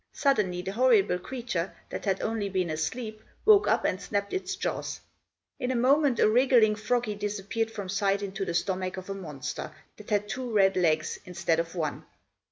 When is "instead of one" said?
11.25-12.03